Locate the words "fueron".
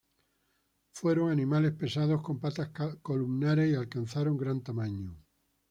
0.95-1.29